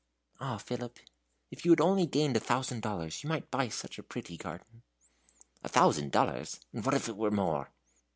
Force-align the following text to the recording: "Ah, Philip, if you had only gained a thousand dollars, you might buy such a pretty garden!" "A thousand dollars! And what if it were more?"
"Ah, 0.39 0.57
Philip, 0.57 0.97
if 1.51 1.63
you 1.63 1.71
had 1.73 1.79
only 1.79 2.07
gained 2.07 2.35
a 2.35 2.39
thousand 2.39 2.81
dollars, 2.81 3.21
you 3.21 3.29
might 3.29 3.51
buy 3.51 3.67
such 3.69 3.99
a 3.99 4.03
pretty 4.03 4.35
garden!" 4.35 4.81
"A 5.63 5.69
thousand 5.69 6.11
dollars! 6.11 6.59
And 6.73 6.83
what 6.83 6.95
if 6.95 7.07
it 7.07 7.17
were 7.17 7.29
more?" 7.29 7.69